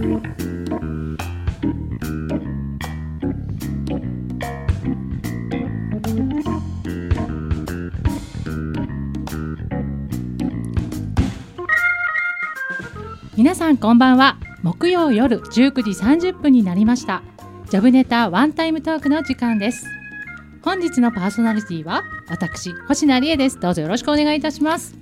[0.00, 0.18] 皆
[13.54, 14.38] さんこんばんは。
[14.62, 17.22] 木曜夜19時30分になりました。
[17.68, 19.86] ジョブネタワンタイムトークの時間です。
[20.62, 23.60] 本日のパーソナリティは私星名理恵です。
[23.60, 24.96] どうぞよろしくお願いいたします。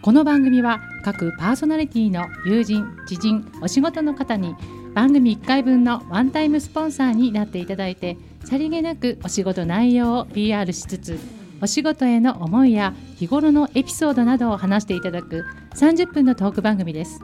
[0.00, 4.54] この番組は各パーソナリティの友人知人お仕事の方に
[4.94, 11.18] 番組1回分のワンタイムスポンサーになっていただいてさりげなくお仕事内容を PR しつつ
[11.62, 15.44] お仕事への思いや日頃のエピソードなどを話していただく
[15.74, 17.20] 30分のトーク番組です。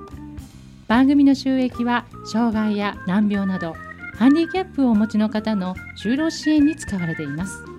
[0.89, 3.75] 番組の収益は障害や難病など
[4.15, 7.76] ハンディキャップをお持ちの方の就労支援に使われています。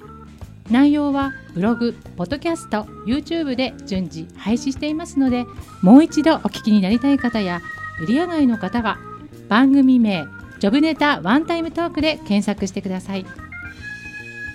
[0.69, 5.45] 内容はブログ、ポッドキャスト、YouTube で順次配信していますので
[5.81, 7.61] もう一度お聞きになりたい方や
[8.03, 8.97] エリア外の方は
[9.47, 10.27] 番組名
[10.59, 13.25] ジョブネタワンタイムトークで検索してください。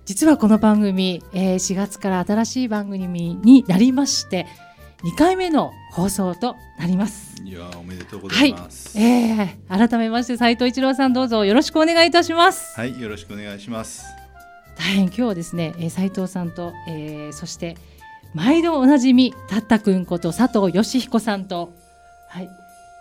[0.06, 4.46] 実はこの番組、えー4月から新しい番組になりまして
[5.04, 8.98] 2回目の放送となりますいやーおめでとうございます。
[9.00, 14.04] えー、改めまして斉藤一郎さんどうぞよろしくお願いいたします、はい、よろしくお願いします。
[14.78, 17.78] 大変今日はですね、えー、斉藤さんと、えー、そして
[18.34, 21.72] 毎度おなじみたったくんこと佐藤義彦さんと
[22.30, 22.50] はい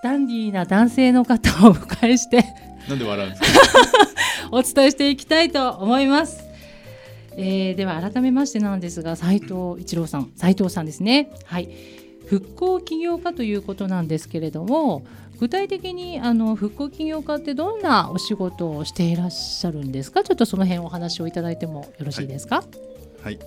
[0.03, 2.45] ダンディーな男性の方をお迎えして
[2.89, 3.49] なんで笑うんですか？
[4.51, 6.43] お伝えしていきたいと思います。
[7.37, 11.31] えーでは改めましてなんですが斉藤一郎さん斉藤さんですね。
[11.45, 11.69] はい。
[12.27, 15.05] 復興起業家ということなんですけれども
[15.41, 20.23] 具体的にあの復興起業家ってどんなお仕事をしていらっしゃるんですか？
[20.23, 22.65] ちょっとその辺お話をいただいてもよろしいですか？
[23.23, 23.39] はい。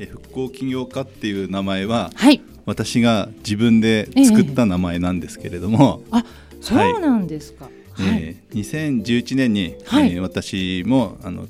[0.00, 6.24] え復興起業家っていう名前ははい、私が自分で作った名前なんですけれども、あ
[6.60, 10.12] そうなんですか、はいえー2011年に、はい。
[10.12, 11.46] えー私もあの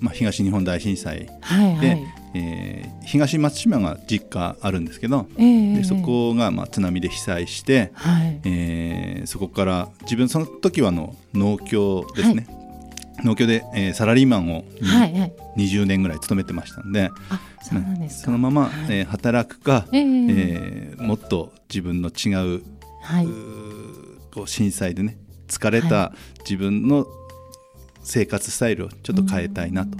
[0.00, 2.06] まあ東日本大震災で、はいはい。
[2.34, 8.40] えー東松島が実家あるんですけど、えーでそこがまあ津波で被災して、はい。
[8.44, 12.46] えーそこから自分その時はあの農協ですね、
[13.24, 15.32] 農協で、えーサラリーマンをはいはい。
[15.56, 18.24] 20年ぐらい勤めてましたんで、あそうなんですか。
[18.26, 18.72] そのまま、はい。
[18.90, 21.02] えー働くか、えーえー。
[21.02, 22.62] もっと自分の違う
[23.02, 23.26] はい。
[24.34, 25.16] こう震災でね
[25.48, 27.06] 疲れはた自分の
[28.02, 29.98] 生活スタイルをちょっと変えたいなと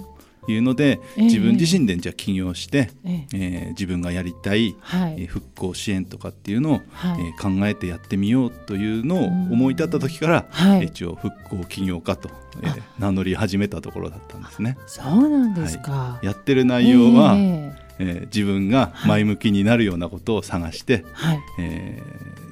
[0.50, 1.22] いうので、ええ。
[1.24, 5.14] 自分自身でじゃあ起業して、えーえー自分がやりたい、はい。
[5.18, 7.20] えー復興支援とかっていうのを、はい。
[7.20, 10.84] えー考えてやってみようというのを思い立った時から、はい。
[10.86, 12.30] 一応復興起業家と、
[12.62, 14.78] えー名乗り始めたところだったんですね。
[14.86, 21.40] そうなんですか、やってる内容は、えーえー自分が前向きになるようなことを探して、はい。
[21.58, 22.47] えーだ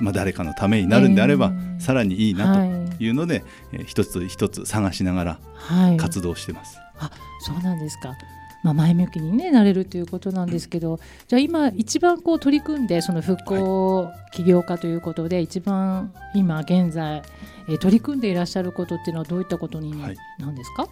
[0.00, 2.96] まあ、誰かのためになるんであれば、えーさらにいいなはい。
[2.96, 6.78] というので、えー一つ一つ探しながらはい、活動してます。
[6.98, 7.10] あ
[7.40, 8.14] そうなんですか、
[8.62, 17.22] まあ、前向きに、ね、なれるということなんですけどじゃあ今一番こう取り組んでその復興起業家ということで、一番今現在、
[17.68, 20.16] えー取り組んでいらっしゃることっていうのはどういったことにはい。
[20.38, 20.86] なんですか、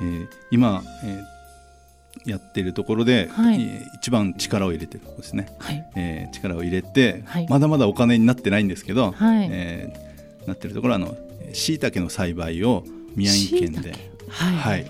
[0.00, 1.31] えー今、えー
[2.26, 3.60] やっているところで、はい。
[3.62, 5.90] えー一番力を入れてるところですね、はい。
[5.96, 7.46] えー力を入れて、はい。
[7.48, 9.48] まだまだお金になってないんですけど、はい。
[9.50, 11.16] えーなってるところはあの
[11.52, 12.82] しいたけの栽培を
[13.14, 13.94] 宮城県で
[14.28, 14.56] はい。
[14.56, 14.86] はい、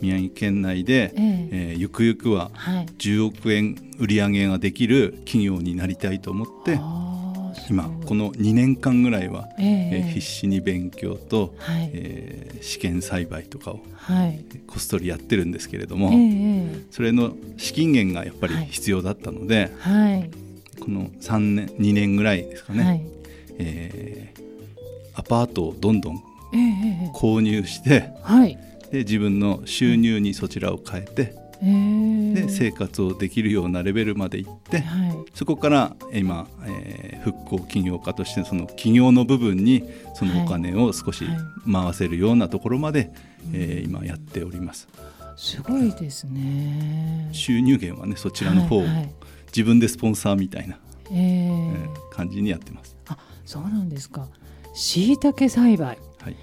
[0.00, 1.48] 宮城県内で、ええ。
[1.52, 2.86] えーゆくゆくははい。
[2.98, 6.78] 10億円売り上げができる企業になりたいと思って、
[7.68, 11.90] 今この2年間ぐらいは、え必死に勉強と、はい。
[11.92, 14.44] えー試験栽培とかをはい。
[14.66, 18.66] こっそりやってるんですけれども、ええそれの資金源がやっぱりはい。
[18.66, 20.30] 必要だったので、はい。
[20.80, 23.02] この3年2年ぐらいですかね、はい。
[23.58, 24.46] えー
[25.18, 26.22] アパートをどんどん
[27.14, 28.58] 購入してはい。
[28.92, 35.16] で自分の収入にそちらを変えて、ええで生活をできるようなレベルまで行って、はい。
[35.34, 39.82] そこから今、えー復興起業家としてその起業の部分に
[40.14, 41.36] そのお金を少しはい。
[41.72, 43.10] 回せるようなところまで、
[43.52, 44.86] えー今やっております。
[45.36, 47.28] すごいですね。
[47.32, 49.10] 収入源はねそちらの方をはいはい。
[49.48, 50.78] 自分でスポンサーみたいな、
[51.10, 54.28] えええー感じにやってます、あそうなんですか。
[54.72, 55.98] しいたけ栽培。
[56.20, 56.36] はい、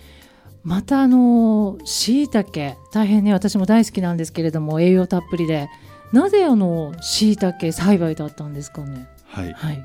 [0.64, 5.70] またあのしいたけ大変ね私も大好きなんですけれども栄養たっぷりで。
[6.14, 9.08] なぜあのしいたけ栽培だったんですかね？
[9.26, 9.54] はい。
[9.54, 9.84] はい。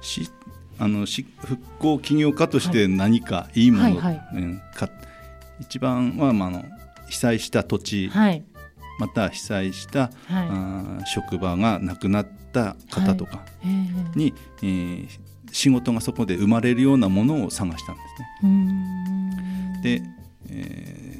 [0.00, 0.30] し
[0.78, 3.96] あのし復興起業家として何かいいもの、はい。
[3.96, 4.88] はいうんか
[5.58, 6.64] 一番は、まあ、あの
[7.08, 8.44] 被災した土地、はい。
[9.00, 10.12] また被災した、はい。
[10.28, 15.08] あー職場がなくなった方とかええに、えー
[15.52, 18.28] 仕事がそこで生まれるようなものを探したんですね。
[18.42, 18.48] うー
[19.78, 19.82] ん。
[19.82, 20.02] で、
[20.50, 21.12] えー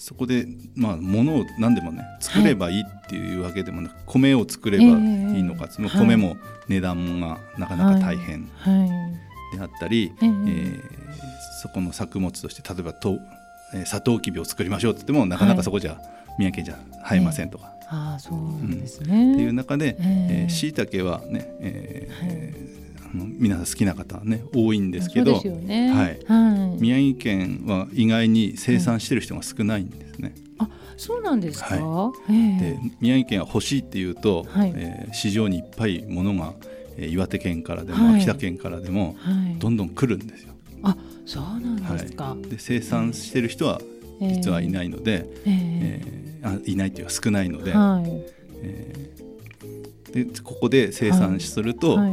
[0.00, 4.92] そこで、まあ、物を何でもね作ればいいっていうわけでもなく、米を作ればいい
[5.42, 8.86] のか、ええその米も値段がなかなか大変は
[9.52, 9.56] い。
[9.56, 10.80] であったり、えええー
[11.60, 13.18] そこの作物として例えばと、
[13.74, 16.00] えー、サトウキビを作りましょうって言ってもなかなかそこじゃ、
[16.38, 22.54] 宮城県じゃ生えませんとか、ああそうですね、っていう中でええしいたけはね、えーはい
[23.12, 25.44] あの皆さん好きな方はね多いんですけどはい。
[26.26, 30.34] はい、宮城県は意外に生産してる人が少ないんですね。
[30.96, 32.60] そうなんですか、はええ。
[32.74, 34.72] で宮城県は欲しいっていうと、はい。
[34.74, 36.54] えー市場にいっぱいものが、
[36.96, 38.16] えー岩手県からでも、はい。
[38.16, 39.58] 秋田県からでもはい。
[39.60, 40.54] どんどん来るんですよ。
[40.82, 43.80] あそうなんですか、で生産してる人は
[44.20, 46.02] 実はいないので、ええ。
[46.04, 48.10] えーあいないというか少ないので,、はい。
[48.62, 52.12] えーでここで生産すると、はい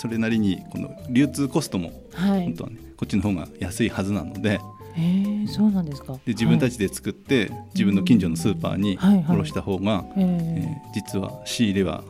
[0.00, 2.44] それなりにこの流通コストもはい。
[2.44, 4.58] 本当はねこっちの方が安いはずなので。
[4.96, 6.14] ええそうなんですか。
[6.14, 12.02] で自分たちで作って、自分の近所のスーパーにはいはい卸した方が、はい、えええー実は仕入れは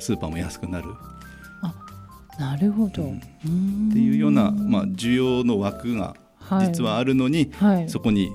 [0.00, 0.88] スーパーも安くなる。
[2.38, 3.88] なるほど、うん。
[3.90, 6.16] っていうような、まあ、需要の枠が
[6.60, 7.88] 実はあるのに、はい。
[7.88, 8.32] そこに、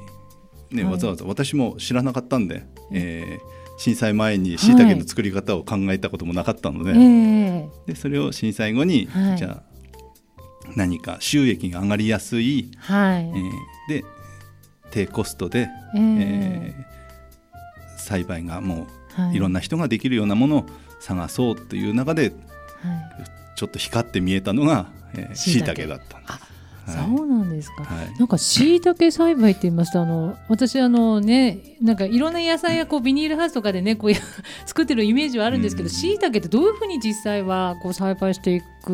[0.72, 0.92] ねはい。
[0.94, 9.38] わざわざ私も知らなかったんで、えー震災前にしいたけの作り方を考えたこともなかったので,、ええでそれを震災後に、はい。
[9.38, 9.70] じゃあ
[10.76, 13.52] 何か収益が上がりやすい、はい、えー
[13.88, 14.06] で
[14.92, 16.90] 低コストで、えええー
[17.98, 18.88] 栽培がも
[19.32, 19.40] うい。
[19.40, 20.66] ろんな、な人ができるようなものを
[21.00, 22.34] 探そうという中ではい。
[23.56, 24.88] ちょっと光って見えたのが
[25.34, 26.49] しいたけだったんです。
[26.90, 28.14] そうなんですか、はい。
[28.18, 34.18] なんかしいたけ栽培って言いますとあの私あのねなんかいろんな野菜やこうビニールハウスとかでねこうや
[34.66, 35.90] 作ってるイメージはあるんですけどうん。
[35.90, 38.92] しいたけってどういうふうに実際はこう栽培していく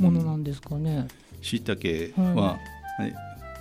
[0.00, 1.08] ものなんですかね。
[1.40, 2.58] しいたけは、
[2.98, 3.14] はい。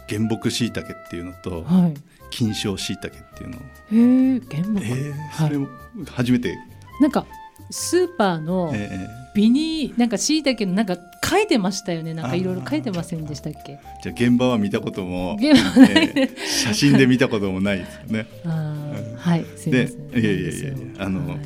[0.10, 1.94] 原木しいたけっていうのとはい。
[2.30, 3.58] 金賞しいたけっていうの。
[3.58, 4.84] を、へえ原木。
[4.84, 5.48] えーはい。
[5.48, 5.68] それも
[6.10, 6.58] 初めて、
[7.00, 7.26] なんか
[7.70, 9.08] スーパーのえ
[9.38, 13.74] ビニーなんかしいたけのなんか書いてましたよねなんかいろいろ書いてませんでしたっけ？
[13.74, 18.26] ーじゃあ現場は見たことも、現場ないえー写真で見たこともないですよね。
[19.16, 20.08] はいすいません。
[20.10, 20.74] でいやいやいや
[21.06, 21.40] あのはい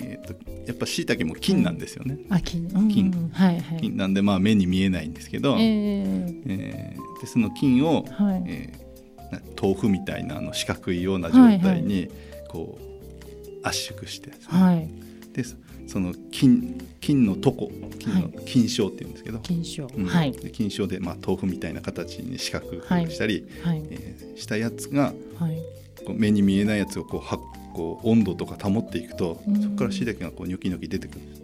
[0.00, 0.34] えー、と
[0.66, 2.18] やっぱしいたけも金なんですよね。
[2.30, 3.80] あ金うんうん金はいはい。
[3.80, 8.42] 金なんでまあ目に見えないんですけど、えーえーでその金を、はい。
[8.46, 12.08] えーな豆腐みたいなあの四角いような状態に
[12.48, 14.88] こう圧縮してですね、はい。
[15.32, 15.42] で
[15.86, 17.52] そその金金の床
[17.98, 19.86] 金のは金賞っていうんですけど、金賞。
[19.86, 20.32] うんはい。
[20.32, 22.76] で金賞で、まあ、豆腐みたいな形に四角く
[23.10, 23.82] したり、はい。
[23.90, 25.58] えーしたやつがはい。
[26.04, 27.38] こう目に見えないやつをこうは
[27.74, 31.42] こう温度とか保っていくと、うんそこからしいたけがこうニョキニョキ出てくるんです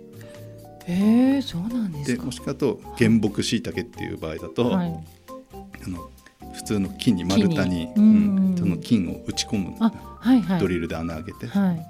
[0.87, 2.21] ええそうなんですか。
[2.21, 4.89] でもしかと原木しいたけっていう場合だと、はい。
[5.85, 6.11] あの
[6.55, 10.61] 普通の木に丸太にうんその金を打ち込むあはいはい。
[10.61, 11.87] ドリルで穴開けて、はい。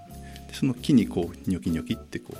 [0.48, 2.36] でその木にこうニョキニョキってこう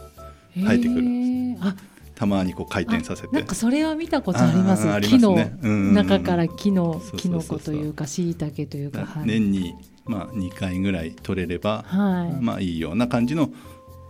[0.58, 1.74] 生えてくるへえあ
[2.14, 4.88] たまにこう回転させてなんかそれは見たことあります。
[4.88, 5.36] あーあり木の
[5.92, 8.98] 中から木のそうそうそうそうキノコというか椎茸というか。
[8.98, 9.26] だはい。
[9.26, 9.74] 年に、
[10.04, 12.42] まあ、2回ぐらい取れれば、はい。
[12.42, 13.52] まあいいような感じの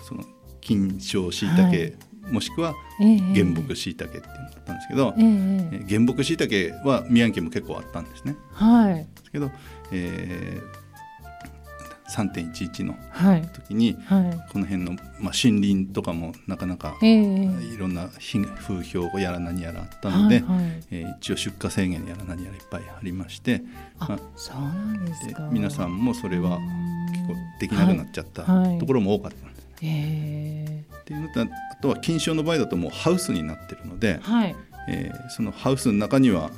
[0.09, 0.25] その
[0.62, 1.97] 金賞しいたけ、
[2.31, 8.37] もしくはええ原木しいたけっていうのだったんですけど、ええええー原木しいたけは宮城県も結構あったんですね。
[8.59, 8.95] えはい。
[8.95, 9.50] ですけど、
[9.93, 10.88] えー
[12.11, 13.43] 3.11のはい。
[13.53, 14.50] 時にはい。
[14.53, 17.45] この辺の、まあ、森林とかもなかなかええ。
[17.45, 20.83] いろんな被風評やら何やらあったので、はいはい。
[20.91, 23.62] えー一応出荷制限やら何やらいっぱいありまして
[23.99, 26.59] あまあそうなんですでか皆さんもそれは
[27.12, 28.69] 結構できなくなっちゃったはい。
[28.71, 29.67] はいところも多かったんです。
[29.83, 31.47] えっていうのとあ
[31.81, 34.57] とは金賞の場合だともうハウスになってるのでえ、はい。
[34.88, 36.53] えーそのハウスの中には、し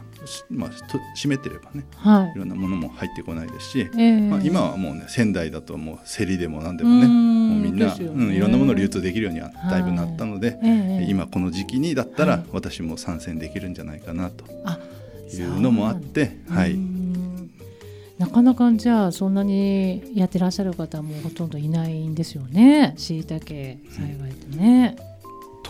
[0.50, 2.32] まあ、と閉めてればねはい。
[2.36, 4.20] いろんなものも入ってこないですし、ええ。
[4.20, 7.50] まあ、今はもうね仙台だともう競りでも何でもねうん。
[7.50, 8.04] もうみんな、ね。
[8.04, 11.06] うん、いろんなものを流通できるようにはだいぶなったので、ええ。
[11.08, 12.44] 今この時期にだったらはい。
[12.52, 14.78] 私も参戦できるんじゃないかなとあ
[15.32, 17.50] いうのもあって、はい、うん。
[18.18, 22.94] なかなかじゃあそんなにやってらっしゃる方もほとんどいないんですよね。
[22.98, 24.96] しいたけ栽培ってね。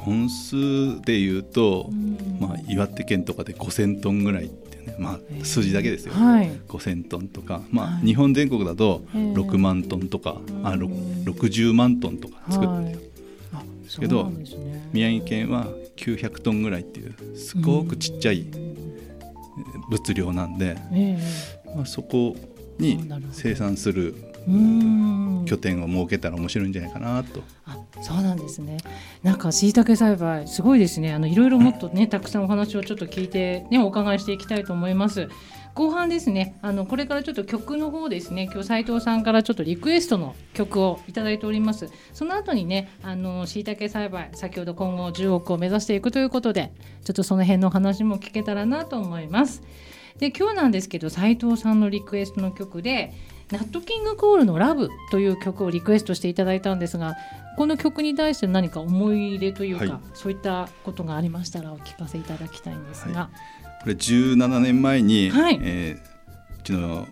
[0.04, 2.38] トン数でいうと、うん。
[2.40, 6.50] まあ、岩手県とかで5,000トンぐらいってね、まあ、数字だけですよ、はい。
[6.68, 8.06] 5,000トンとか、まあはい。
[8.06, 13.10] 日本全国だとええ6万トンとか、あろうん60万トンとか作ってる。
[13.80, 14.88] んですけどね。
[14.92, 15.66] 宮城県は
[15.96, 18.46] 900トンぐらいっていうすごくちっちゃい
[19.90, 21.18] 物量なんで、え
[21.74, 22.36] まあ、そこ
[22.78, 24.14] に生産する
[24.46, 27.42] 拠点を設けたら面白いんじゃないかなと。
[27.66, 28.78] あそうなんですね。
[29.22, 31.12] なんか椎茸栽培すごいですね。
[31.12, 35.28] あのいろいろもっとねたくさんお話をちょっと聞いてねお伺いしていきたいと思います。
[35.74, 36.58] 後半ですね。
[36.62, 38.48] あのこれからちょっと曲の方ですね。
[38.52, 41.88] 今日斉藤さんからちょっとリクエストの曲をいただいております。
[42.12, 46.72] その後にねあの椎茸栽培先ほど今後10億を目指していくということで
[47.04, 49.62] ちょっとその辺のお話も聞けたらなと思います。
[50.18, 53.14] で今日なんですけど斉藤さんのリクエストの曲で
[53.50, 57.16] ナットキングコールのラブという曲をリクエストしていただいたんですが
[57.56, 60.00] この曲に対して何か思い入れというか、はい。
[60.14, 63.28] そういったことがありましたらお聞かせいただきたいんですが、
[63.82, 65.58] これ17年前に、はい。
[65.62, 66.10] えー
[66.60, 67.08] うちの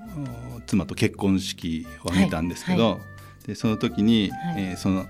[0.56, 2.98] お妻と結婚式を挙げたんですけど、は
[3.46, 4.62] でその時に、はい。
[4.62, 5.06] えーその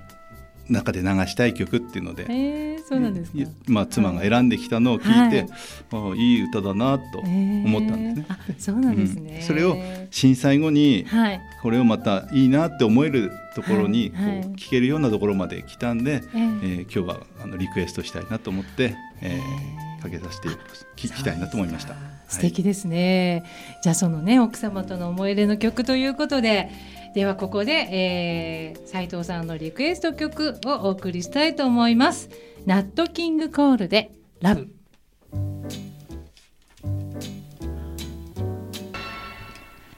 [0.68, 5.46] 中で流したい曲っていうので、えー、そうなんですか、えーまあ、妻が選んできたのを聞いて、
[5.92, 8.26] あいい歌だなと思ったんですね。
[8.28, 9.42] えーあそうなんですね、うん。
[9.42, 9.76] それを
[10.10, 11.40] 震災後にはい。
[11.62, 14.38] これをまたいいなって思えるところにこはいはい。
[14.40, 20.48] う聴けるようなところまで来たんで、えーえー今日はあのリクエストしたいなと思って、えーかけさせて
[20.96, 21.94] 聞きたいなと思いました。
[22.28, 23.42] 素敵ですね、
[23.82, 26.70] じゃあそのね奥様との思い出の曲ということで
[27.14, 32.28] ではここで、えー、斉藤さんのリクエスト曲をお送りしたいと思います。
[32.66, 34.68] ナットキングコールでラブ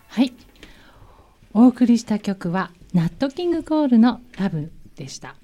[0.09, 0.33] はい。
[1.52, 5.35] お送りした曲はナットキングコールのラブでした。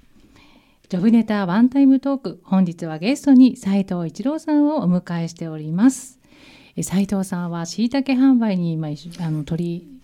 [0.88, 6.20] ジョブネタワンタイムトーク本日はゲストに斉藤一郎さんをお迎えしております。
[6.76, 9.95] え斉藤さんはしいたけ販売に今あの取り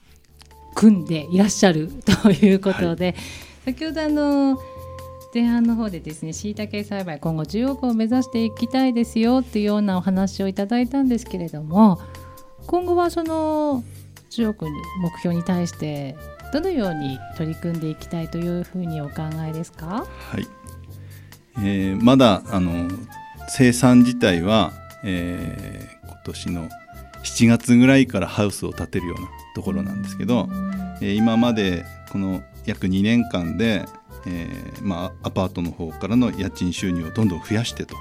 [0.74, 1.90] 組んでいらっしゃる
[2.22, 3.14] ということで、
[3.64, 4.58] 先ほどあの
[5.34, 12.00] 前半の方でですねしいたけ栽培今後10億を目指していきたいですよっていうようなお話をいただいたんですけれども
[12.66, 13.82] 今後はその
[14.30, 16.16] 10億目標に対して
[16.52, 20.06] どのように取り組んでいきたいというふうにお考えですか？
[20.30, 20.46] はい。
[21.58, 22.90] えーまだあの
[23.48, 24.72] 生産自体は、
[25.04, 26.68] えー今年の
[27.24, 30.48] 7月ぐらいからハウスを建てるようなところなんですけど、
[31.00, 33.84] えー今までこの約2年間で、
[34.26, 37.96] えーまあ、アパートの方からの家賃収入をどんどん増やしてと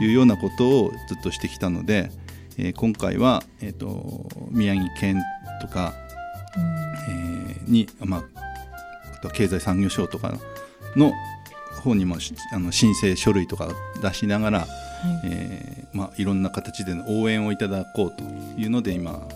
[0.00, 0.08] い。
[0.08, 2.10] うようなことをずっとしてきたので、
[2.58, 5.20] えー今回は、えー、と宮城県
[5.60, 5.92] とか、
[7.08, 8.24] えーに、まあ、
[9.14, 10.34] あとは経済産業省とか
[10.96, 11.12] の
[11.82, 13.68] 方にもしあの申請書類とか
[14.02, 14.66] 出しながら、
[15.24, 18.22] えーまあ、いろんな形での応援をいただこうと
[18.60, 19.26] いうので今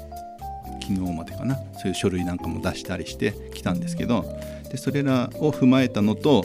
[0.80, 4.24] 昨日までかなそういう書類なんかも出したりしてきたんですけど
[4.70, 6.44] でそれらを踏まえたのと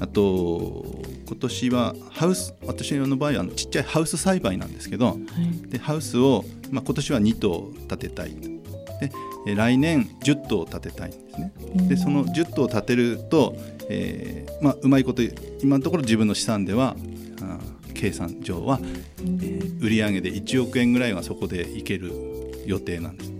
[0.00, 0.84] あと
[1.26, 5.70] 今年はハウス私の場合はあのちっちゃいハウス栽培なんですけどはい。
[5.70, 8.30] でハウスを、まあ、今年は2棟建てたい。
[8.30, 8.48] と
[9.00, 9.12] で
[9.46, 11.52] え来年10棟建てたいんですね。
[11.88, 13.54] でその10棟建てると、
[13.88, 15.22] えーまあ、うまいこと
[15.62, 16.96] 今のところ自分の資産では
[17.98, 22.12] 計算上は、えー売上で1億円ぐらいはそこでいける
[22.66, 23.32] 予定なんです。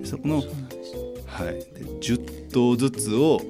[0.00, 3.40] でそこの、はい、で10棟ずつを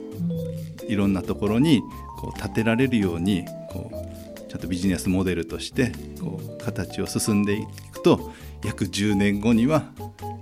[0.86, 1.80] いろんなところに
[2.18, 9.84] こう建てられるようにこうちゃんとビジネスモデルとしてこう形を進んでいくと約10年後には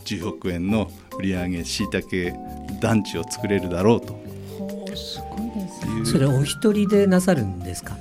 [0.04, 2.34] 10億円の売上しいたけ
[2.80, 4.12] 団地を作れるだろうと。
[4.58, 6.04] ほうすごいですね。
[6.04, 7.96] それお一人でなさるんですか？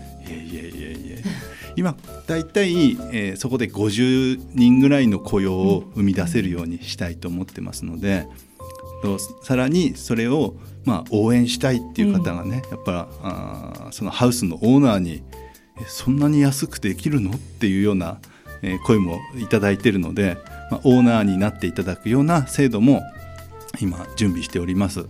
[1.82, 1.98] 今
[2.28, 8.28] 大体、えーそこで50人ぐらいの雇用を生み出せるようにしたいと思ってますので、
[9.02, 10.54] とさらにそれを
[10.86, 15.24] まあ応援したいっていう方がね、やっぱあーそのハウスのオーナーに
[15.80, 17.32] えそんなに安くできるの？
[17.32, 18.20] っていうような、
[18.62, 20.38] えー声もいただいているので、
[20.70, 23.02] まあ、オーナーになっていただくような制度も
[23.80, 25.08] 今準備しております。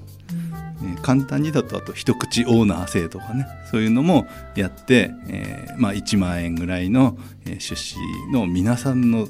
[0.84, 7.98] えー簡単にだとあと一口オーナー制とかねそういうのもやって、えーまあ、1万円ぐらいの、えー出資
[8.32, 9.28] の皆さんの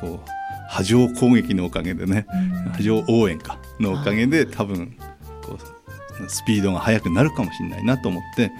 [0.00, 0.30] こう
[0.68, 2.26] 波状攻撃のおかげでね
[2.72, 4.96] 波状応援かのおかげで多分
[5.42, 8.52] こうスピードが速くなるかもしれないなと思って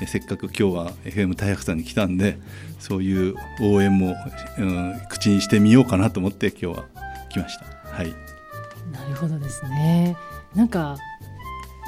[0.00, 2.38] えーせっかく今日は FM 大白さんに来たんで
[2.78, 4.14] そういう応援も、
[4.58, 6.84] うん、口にしてみようかなと思って今日は
[7.30, 7.64] 来ました。
[7.88, 8.32] はい
[8.92, 10.16] なるほどですね。
[10.54, 10.96] なんか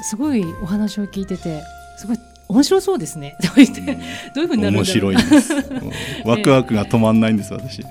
[0.01, 1.61] すごいお話を聞いてて
[1.97, 3.35] すごい面白そうですね。
[4.35, 4.83] どういうふうになるんだろう。
[4.83, 5.53] 面白いんです。
[6.25, 7.81] ワクワクが止まんないんです私。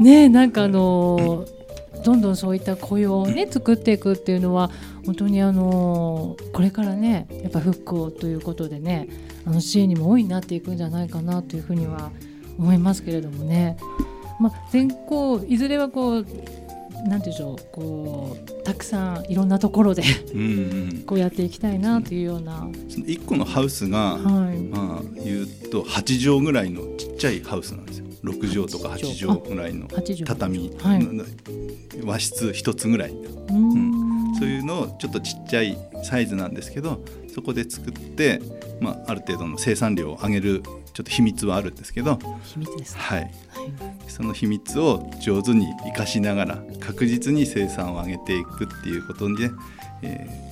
[0.00, 1.58] ねえなんかあのー
[2.04, 4.70] どんどんそういった雇用をね作っていくっていうのは
[5.04, 9.08] 本当にあのーこれからねやっぱ復興ということでね
[9.44, 12.12] あの支援にも大いになっていくんじゃないかなというふうには
[12.56, 13.76] 思いますけれどもね。
[14.40, 16.26] まあ、全校いずれはこう
[17.06, 20.02] なんていうんでしょうこうたくさんいろんなところで
[20.34, 21.02] うんうん。
[21.06, 28.04] こうやっていきたいなというような、その一個のハウスが、はい、まあ言うと8畳ぐらいのちっちゃいハウスなんですよ。
[28.24, 30.70] 6畳とか8畳ぐらいの8畳。
[30.70, 32.04] 畳、はい。
[32.04, 33.12] 和室一つぐらい。
[33.12, 34.34] うん。
[34.38, 37.00] そういうのをちょっとちっちゃいサイズなんですけど
[37.32, 38.40] そこで作って、
[38.80, 43.00] まあ、ある程度の生産量を上げるちょっと秘密はあるんですけど、秘密ですね。
[43.00, 43.32] はい、はい。
[44.08, 49.50] その秘密を上手に生かしながら確実に生産を上げていくっていうことで、
[50.02, 50.48] えー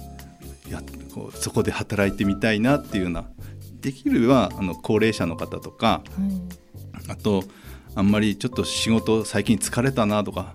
[0.71, 0.83] や
[1.15, 3.29] こうそこで働いてみたいなっていうような
[3.81, 6.03] できればあの高齢者の方とかは
[7.07, 7.11] い。
[7.11, 7.45] あと
[7.95, 10.55] あんまりちょっと仕事最近疲れたなとか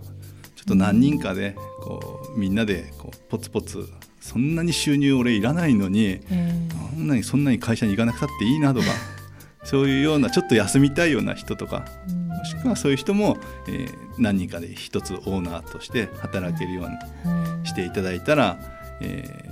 [0.55, 3.87] ちょっと何人かでこうみんなでこうポツポツ
[4.21, 8.85] そんなに収入俺いらないのにえーそんなにそんなに会社に行かなくたっていいなとか
[9.63, 12.27] そういうようなちょっと休みたいような人とかうん。
[12.27, 13.37] もしくはそういう人も、
[13.67, 16.95] えー何人かで一つオーナーとして働けるように
[17.31, 17.67] はい。
[17.67, 18.59] していただいたら、
[19.01, 19.51] えー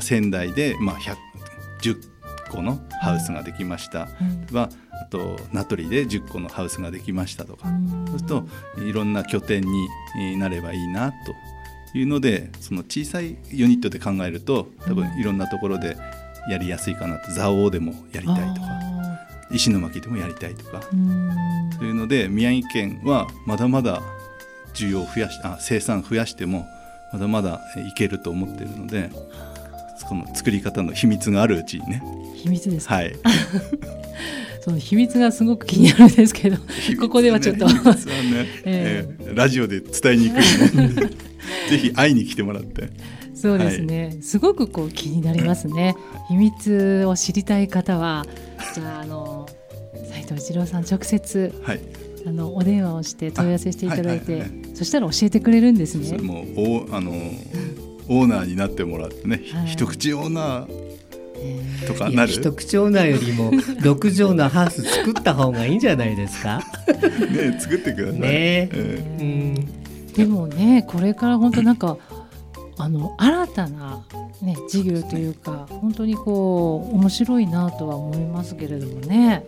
[0.00, 1.16] 仙台で、まあ、100
[1.82, 1.96] 10
[2.50, 4.08] 個のハウスができました、
[4.50, 4.56] うん。
[4.56, 8.04] はあと名取で10個のハウスができましたとか、うん。
[8.06, 8.48] そうすると
[8.82, 9.88] いろんな拠点に
[10.20, 11.16] えーなればいいなと
[11.98, 15.96] いうのでその小さいユニットで考えると多分いろんなところで
[16.48, 20.80] やりやすいかなと蔵王でもやりたいとかあ石巻でもやりたいとか
[21.78, 24.00] というので宮城県はまだまだ
[24.74, 26.66] 需要を増やしあ生産増やしても
[27.12, 29.10] まだまだえーいけると思っているので
[30.10, 32.02] この作り方の秘密があるうちにね。
[32.34, 33.14] 秘密ですか、はい。
[34.60, 36.56] その秘密がすごく気になるんですけど
[37.00, 37.66] ここではちょっと。
[37.66, 37.74] ね、
[38.66, 39.22] ええ。
[39.22, 40.36] ーラジオで伝えにくい
[40.76, 41.10] ね
[41.70, 42.90] ぜひ会いに来てもらって。
[43.34, 45.96] そうですね、すごくこう気になりますね。
[46.28, 48.26] 秘密を知りたい方は
[48.74, 49.48] じゃああの
[50.10, 51.80] 斉藤一郎さん直接はい。
[52.26, 54.76] あのお電話をして問い合わせしていただいて、はいはいはい。
[54.76, 56.04] そしたら教えてくれるんですね。
[56.06, 57.12] それもおあの
[58.08, 59.68] オーナーになってもらってね、はい。
[59.68, 60.66] 一口オーナー
[61.42, 61.86] え。
[61.86, 62.32] とかなる？
[62.32, 66.62] 一口オーナーよりも 6畳のハウス作った方がいいんじゃないですか？
[67.32, 68.20] ね作ってください。
[68.20, 68.68] ねえ。
[69.18, 69.68] ーうん、
[70.14, 71.96] でもねこれから本当なんか
[72.78, 74.04] あの新たな、
[74.42, 79.44] ね、事業というか本当にこう面白いなとは思いますけれどもね。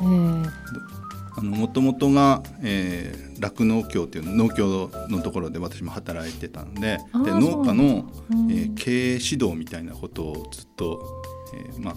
[0.00, 0.50] えー
[1.36, 11.94] あの元々がえー酪農協っていう農協のところで私も働いてたんでで農家の、うんえー経営指導みたいなことをずっと、えーまあ、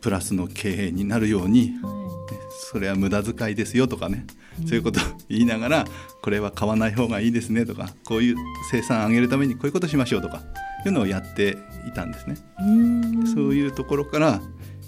[0.00, 2.00] プラスの経営になるようには
[2.72, 4.26] それは無駄遣いですよとかね、
[4.66, 5.84] そういうことを言いながら
[6.22, 8.36] これは買わない方がいいですねとかこういう
[8.70, 10.42] 生産上げるためにこういうことしましょうとか
[10.86, 11.58] いうのをやって
[11.88, 12.36] いたんですね。
[13.34, 14.40] そういうところから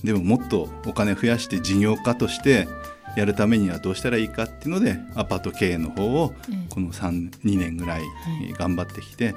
[0.05, 2.69] でももっとお金増やして事業家として
[3.17, 6.67] やるためにはどうしたらいいかっていうのでアパート経営の方をええ。
[6.71, 8.03] この3 2年ぐらい。
[8.59, 9.35] 頑張ってきて、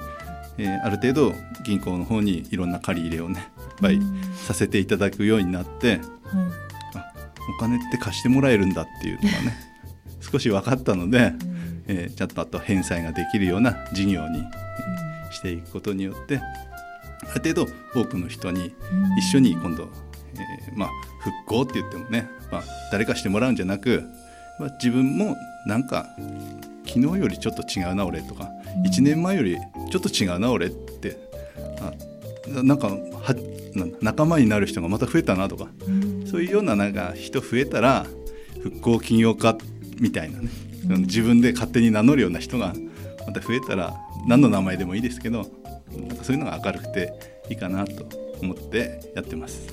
[0.58, 4.22] えーある程度銀行の方にいろんな借り入れをねいっぱいうん。
[4.34, 5.98] させていただくようになってはい
[6.94, 7.12] あ
[7.56, 9.56] お金って貸してもらえるんだっていうのがね
[10.20, 11.84] 少し分かったので、うん。
[11.88, 18.72] えーちゃんとあと返済ができるような事業にえーしていくことによってある程度多くの人にうん。
[19.18, 19.88] 一緒に今度、
[20.34, 20.90] えーまあ、
[21.20, 24.02] 復興って言ってもね、まあ、誰かしてもらうんじゃなく、
[24.58, 26.06] まあ、自分もなんか
[26.86, 28.50] 昨日よりちょっと違うな俺とか、
[28.86, 29.56] 1年前より
[29.90, 31.16] ちょっと違うな俺って。
[31.80, 31.92] あ
[32.48, 33.34] ななんかは
[34.00, 35.68] 仲間になる人がまた増えたなとか。
[35.86, 36.26] うん。
[36.26, 38.06] そういうようななんか人増えたら
[38.62, 39.56] 復興金融家
[39.98, 40.48] みたいなね、
[41.00, 42.74] 自分で勝手に名乗るような人が
[43.26, 43.96] また増えたら
[44.26, 45.50] 何の名前でもいいですけど
[45.90, 47.12] なんかそういうのが明るくて
[47.48, 48.06] いいかなと
[48.40, 49.66] 思ってやってます。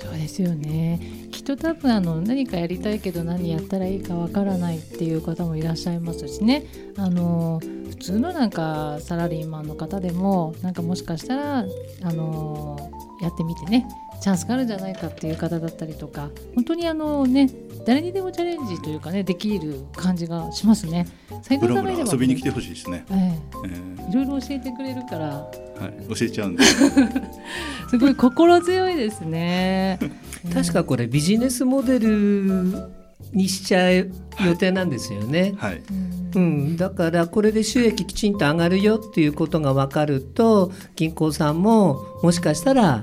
[0.00, 1.00] そうですよね
[1.42, 11.64] きっと多分あの何かやりたいけど何やったらいいかわからないっていう方もいらっしゃいますしねあの普通のなんかサラリーマンの方でもなんかもしかしたらあ
[12.12, 13.88] のやってみてね
[14.22, 17.50] チャンスがあるんじゃないかっていう方だったりとか本当にあのね
[17.84, 21.08] 誰にでもチャレンジというかねできる感じがしますね。
[21.42, 23.04] 斉ブラブ藤さんがいればラ遊びに来てほしいですね。
[23.10, 26.62] えええいろいろ教えてくれるからーはい、教えちゃうんで。
[27.90, 29.98] すごい心強いですね。
[30.52, 32.90] 確かこれビジネスモデル
[33.32, 34.10] にしちゃう
[34.44, 35.54] 予定なんですよね。
[35.56, 35.82] はい。
[35.90, 43.02] うんうん、だからこれで収益きちんと上がるよっていうことが分かると銀行さんももしかしたら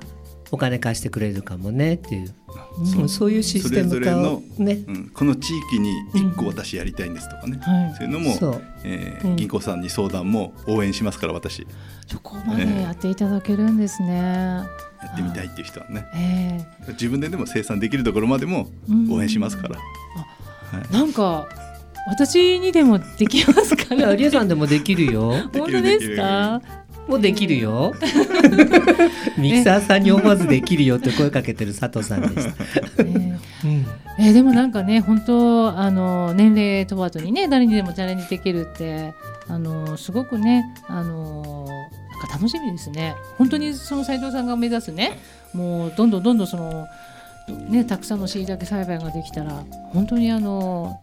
[0.52, 2.34] お金貸してくれるかもねっていう、
[2.80, 2.98] う。
[2.98, 4.80] んうんそういうシステム化をね。
[4.88, 7.96] うん、この地域に1個私やりたいんですとかね、はい。
[7.96, 8.62] そういうのも、そう。
[8.84, 9.36] えーうん。
[9.36, 11.68] 銀行さんに相談も応援しますから私。
[12.08, 14.18] そこまでやっていただけるんですね。
[14.18, 14.66] や
[15.14, 16.06] ってみたいっていう人はね。
[16.16, 16.92] ええ。
[16.94, 19.12] 自分ででも生産できるところまでもうん。
[19.12, 19.82] 応援しますから、は
[20.90, 20.94] い。
[20.94, 21.48] なんか
[22.08, 23.98] 私にでもできますかね。
[23.98, 25.32] いやリエさんでもできるよ。
[25.54, 26.62] 本当ですか？
[27.10, 27.96] もうできるよ。
[29.36, 32.64] ミキサーさんに思わずできるよって声かけてる佐藤さんでした、
[33.00, 33.86] ええうん。
[34.20, 39.14] えーでもなんかね本当あの年齢問わずにね誰にでもチャレンジできるって
[39.48, 41.66] あのすごくねあの
[42.12, 43.16] なんか楽しみですね。
[43.40, 45.18] 本当にその斉藤さんが目指すね
[45.54, 46.86] もうどんどんどんどんその
[47.54, 51.00] ねたくさんの椎茸栽培ができたら本当にあの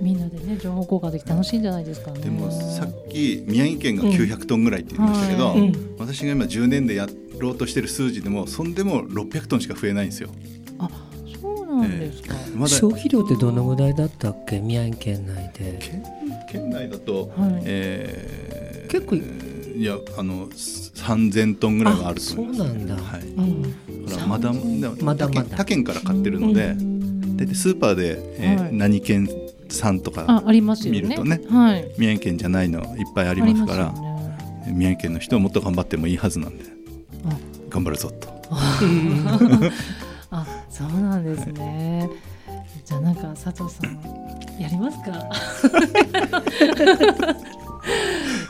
[0.00, 2.20] みんなでね情報交換できて楽しいんじゃないですかね。
[2.20, 5.60] でもさっき宮城県が900トンぐらいって言いましたけど、うん。
[5.60, 7.06] はい私が今10年でや
[7.38, 10.30] ろうとしてる数字でもそんでも600トンしか増えないんですよ。
[11.40, 12.34] そうなんですか。
[12.54, 14.60] まだ消費量ってどのぐらいだったっけ？
[14.60, 15.78] 宮城県内で。
[15.78, 16.02] 県
[16.50, 17.62] 県内だと、はい。
[17.64, 19.22] えー結構い
[19.76, 20.48] いやあの
[21.00, 22.94] 3000トンぐらいはあると思います、あそうなんだ。
[22.94, 23.62] はい、うん。
[24.06, 24.52] だからまだ
[25.02, 26.74] まだ他県から買ってるので、
[27.36, 28.74] 大体スーパーで、えーはい。
[28.74, 29.28] 何県
[29.68, 31.00] 産とかあありますよね。
[31.02, 31.90] 見るとねはい。
[31.98, 34.72] 宮城県じゃないのいっぱいありますからね。
[34.72, 36.64] 宮城県の人はもっと頑張ってもいいはずなんで
[37.24, 37.36] あ。
[37.70, 38.28] 頑張るぞと。
[40.32, 42.08] あ、そうなんですね。
[42.84, 44.00] じゃあなんか佐藤さん
[44.60, 45.12] やりますか？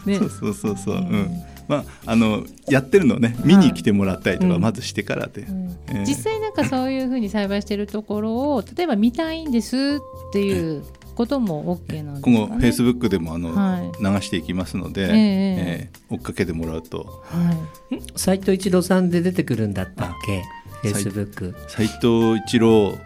[0.07, 4.61] ね そうそうそうそう、ううんんまああのやってるのをね見に来てもらったりとかうん。
[4.61, 5.77] まずしてからで、うん。
[5.89, 10.83] えー実際なんかそういうふうに栽培してるところを例えば見たいんですっていう
[11.15, 12.37] ことも OK なんですかね。
[12.37, 14.03] 今後フェイスブックでもあの、はい。
[14.03, 17.23] 流していきますので、えええー追っかけてもらうと。
[17.27, 17.53] は
[17.93, 18.03] い。
[18.17, 20.43] 斉藤一郎さんで出てくるんだったっけ？
[20.83, 22.99] フェイスブック斉藤一郎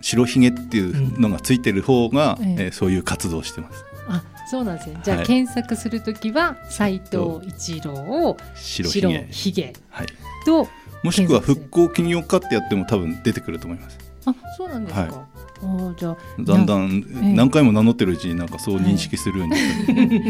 [0.00, 2.48] 白ひげっていうのがついてる方が、うん。
[2.50, 2.64] ええ。
[2.66, 3.84] えーそういう活動をしてます。
[3.84, 3.87] あ、
[4.50, 4.98] そうなんですね。
[5.04, 9.08] じゃあ、はい検索するときは斉藤一郎を白ひげ。
[9.08, 10.06] 白ひげはい、
[10.46, 10.68] と
[11.02, 13.98] もしくは復興企業家ってやっても多分出てくると思います。
[14.24, 15.00] あ、そうなんですか。
[15.02, 15.26] は
[15.60, 17.32] あーじゃあだんだんええ。
[17.34, 19.56] 何回も名乗ってるうちになんかそう認識するように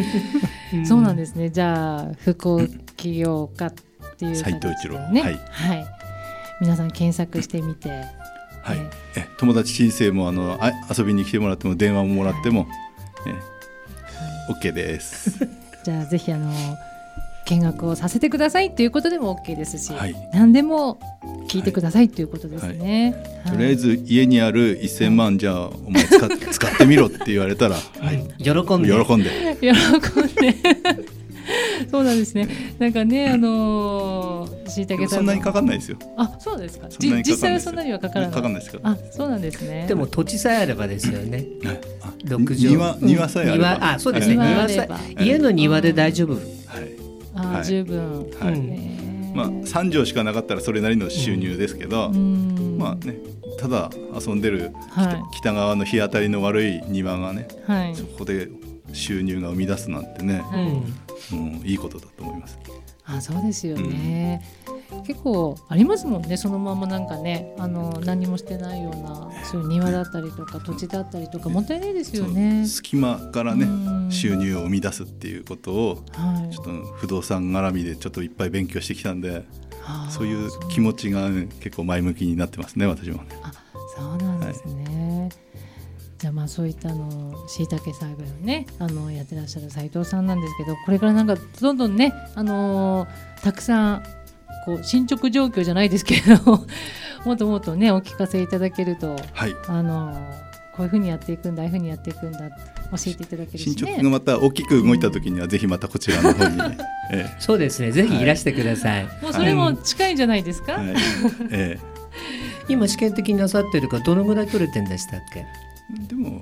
[0.87, 1.51] そうなんですね。
[1.51, 3.73] じゃあ復興起業家っ
[4.17, 4.99] ていう斉藤一郎。
[5.11, 5.23] ね。
[5.23, 5.41] はい。
[5.51, 5.87] はい。
[6.61, 7.91] 皆さん検索してみて。
[7.91, 8.79] はい。
[9.17, 9.29] ええ。
[9.39, 12.67] 友達申請もあのあ遊びに来てもらっても電話ももらっても、
[13.27, 13.58] え
[14.49, 15.49] OK です。
[15.85, 16.53] じゃあぜひあの
[17.47, 20.15] 見学をさせてくださいということでも OK ですし、はい。
[20.33, 20.99] 何でも
[21.49, 23.15] 聞いてくださいということですね。
[23.45, 23.53] はい。
[23.53, 27.81] とりあえず家にある1000万じゃあお前使っ使ってみろって言われたら、は
[28.13, 28.93] い、喜んで。
[28.93, 29.57] 喜んで。
[29.61, 31.18] 喜んで。
[31.91, 32.49] そうなんですね。
[32.79, 35.99] なんかね、あのー、しいたそんなにかかんないですよ。
[36.17, 36.89] あ、そうですか。
[36.99, 38.35] 実際はそんなにはかからない。
[38.35, 39.87] かかんないですからあ、そうなんですね。
[39.89, 41.47] でも土地さえあればですよね。
[41.63, 41.81] はい。
[42.03, 44.35] あ六畳庭庭さえあれば、庭あそうですね。
[44.35, 44.87] 庭庭さ
[45.19, 46.43] え家の庭で大丈夫、はい。
[47.35, 47.65] あ、はい。
[47.65, 48.27] 十分。
[48.41, 48.99] はい。
[49.35, 52.77] まあ、3畳しかなかったらそれなりの収入ですけど、うん。
[52.79, 53.19] まあね、
[53.59, 57.71] ただ遊んでるは北側の日当たりの悪い庭がねい。
[57.71, 57.95] はい。
[57.95, 58.49] そこで
[58.93, 60.43] 収入が生み出すなんてね、
[61.33, 62.59] ういいことだと思います。
[63.05, 64.43] あそうですよね、
[65.07, 72.67] 結構ありますもんねそのままなんかねあの何もしてないようなそういう庭だったりとか土地だったりとかもったいないですよね。
[72.67, 79.43] 隙間からねうん収入を生み出すっていうことをはいちょっと不動産絡みでちょっといっぱい勉強してきたんで
[80.11, 83.31] そういう気持ちが、ね、結構前向きになってますね私もね。
[83.43, 83.53] あ
[83.97, 84.88] そうなんですね。
[86.19, 94.03] じゃあまあそういったあのしいたけ栽培をねあのやってらっしゃる斉藤さんなんですけどこれからなんかどんどんねあのーたくさん
[94.65, 96.67] こう進捗状況じゃないですけれど
[97.25, 99.55] もっともっとねお聞かせいただけるとはい。
[99.69, 100.13] あの
[100.77, 102.51] こういうふうにやっていくんだああいうふうにやっていくんだえ
[102.97, 103.93] ていただけるし進ね。
[103.95, 106.57] 捗がまた大きく動いた時にはぜひまたこちらの方に、
[107.13, 107.91] えそうですね。
[107.91, 110.95] ぜひいらしてください、もうそれも近いんじゃないですか、えはい。
[111.51, 111.79] え
[112.69, 115.41] 今試験的になさってるからどのぐらい取れてんでしたっけ？
[115.41, 115.47] え
[116.09, 116.41] でも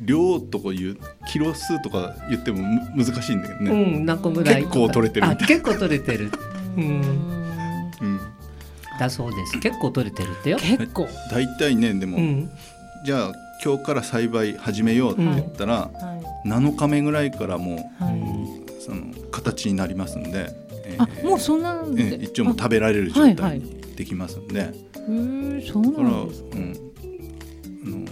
[0.00, 0.96] 量とかいう
[1.30, 2.62] キロ数とか言っても
[2.94, 6.30] む難しいんだけどね、うん何個ぐらい結構取れてるみたいあ結構取れてる。
[6.76, 7.00] う うん。
[7.00, 8.20] んうん、
[8.98, 9.58] だそうです。
[9.58, 10.58] 結構取れてるってよ。
[10.58, 11.06] 結構。
[11.30, 12.50] 大体ねでも、うん。
[13.04, 15.88] じゃあ今日から栽培始めようって言ったら、は
[16.44, 16.48] い。
[16.48, 20.48] 7日目ぐらいからもはうその形になりますんで、
[20.86, 23.36] えい、ーあもうそんなんで、えー一応もう食べられる状はいはい。
[23.36, 26.56] 態にできますんで、あへーそうなんですか、
[27.84, 28.06] あの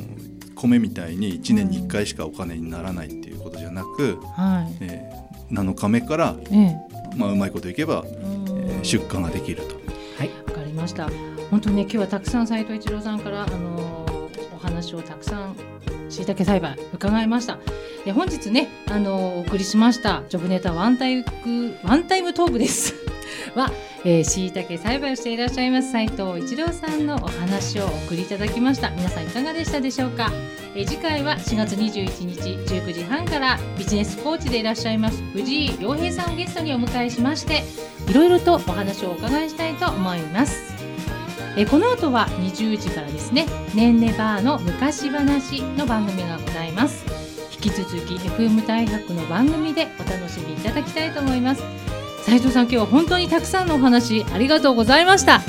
[0.55, 6.77] 米みたいに1年に1回しかお金にならないっていうことじゃなく、はいえー7日目から、ええ
[7.17, 9.75] まあ、うまいこといけば、うんえー出荷ができると。
[10.19, 11.09] はいわかりました。
[11.51, 15.57] 本当にね今日はたくさん斉藤一郎さんからあのーお話をたくさん
[16.11, 17.59] しいたけ栽培伺いました。
[18.05, 21.25] で本日ねあのーお送りしましたジョブネタワンタイム
[21.83, 22.95] ワンタイムトークです。
[23.55, 23.71] は、
[24.05, 28.91] えー、しいたけ栽培をしていらっしゃいます斉藤一郎さんのお話をお送りいただきました。
[28.91, 30.31] 皆さんいかがでしたでしょうか？
[30.75, 37.64] えー次回は4月21日19時半からビジネスコーチでいらっしゃいます藤井洋平さんをゲストにお迎えしまして
[38.09, 40.75] いろいろとお話をお伺いしたいと思います。
[41.57, 47.05] えこの後は20時からですね「ねんねバーの昔話」の番組がございます
[47.51, 51.62] 引き続き FM 大学の番組でお楽しみいただきたいと思います
[52.29, 55.41] 斉藤さん今日は本当にたくさんのお話ありがとうございました。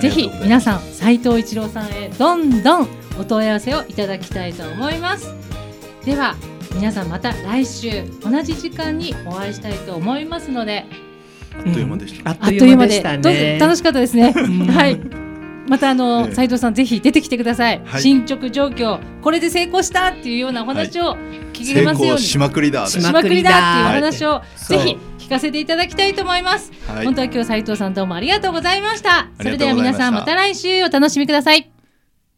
[0.00, 2.88] ぜひ皆さん斉藤一郎さんへどんどん
[3.20, 5.34] お問い合わせをいただきたいと思います。
[6.06, 6.34] では
[6.74, 10.86] 皆さんまた来週同じ時間にお会いしたいと思いますので。
[11.54, 14.30] あっという間でした、あっあっという間ででしたどうぞね楽しかったですね。
[14.30, 14.66] ん。
[14.68, 14.98] はい。
[15.68, 16.34] またあの、ええ。
[16.34, 17.80] 斉藤さんぜひ出てきてください。
[17.84, 18.02] はい。
[18.02, 21.16] 進捗状況これで成功したっていうようなお話を
[21.52, 24.84] 聞け成ますように、功しまくりだししまくりだっていうお話をそうぜ
[25.18, 26.72] ひ聞かせていただきたいと思います。
[26.88, 27.04] はい。
[27.04, 29.28] 本当は今日斉藤さんどうもありがとうございました。
[29.40, 31.71] それでは皆さんまた来週お楽しみください。